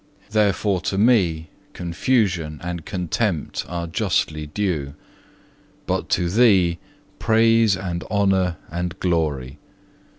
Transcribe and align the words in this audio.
Therefore 0.31 0.81
to 0.81 0.97
me 0.97 1.45
confusion 1.73 2.59
and 2.63 2.87
contempt 2.87 3.63
are 3.69 3.85
justly 3.85 4.47
due, 4.47 4.95
but 5.85 6.09
to 6.09 6.27
Thee 6.27 6.79
praise 7.19 7.77
and 7.77 8.03
honour 8.05 8.57
and 8.71 8.99
glory. 8.99 9.59